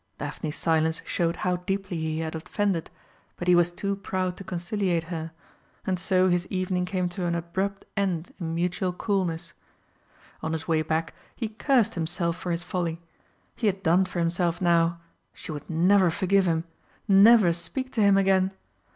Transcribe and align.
Daphne's 0.17 0.55
silence 0.55 0.99
showed 1.05 1.35
how 1.45 1.57
deeply 1.57 1.95
he 1.95 2.21
had 2.21 2.33
offended, 2.33 2.89
but 3.37 3.47
he 3.47 3.53
was 3.53 3.69
too 3.69 3.95
proud 3.95 4.35
to 4.37 4.43
conciliate 4.43 5.03
her, 5.13 5.31
and 5.85 5.99
so 5.99 6.27
his 6.27 6.47
evening 6.47 6.85
came 6.85 7.07
to 7.09 7.27
an 7.27 7.35
abrupt 7.35 7.85
end 7.95 8.33
in 8.39 8.55
mutual 8.55 8.93
coolness. 8.93 9.53
On 10.41 10.53
his 10.53 10.67
way 10.67 10.81
back 10.81 11.13
he 11.35 11.49
cursed 11.49 11.93
himself 11.93 12.35
for 12.35 12.51
his 12.51 12.63
folly. 12.63 12.99
He 13.55 13.67
had 13.67 13.83
done 13.83 14.05
for 14.05 14.17
himself 14.17 14.59
now 14.59 14.99
she 15.33 15.51
would 15.51 15.69
never 15.69 16.09
forgive 16.09 16.47
him, 16.47 16.63
never 17.07 17.53
speak 17.53 17.91
to 17.91 18.01
him 18.01 18.17
again! 18.17 18.53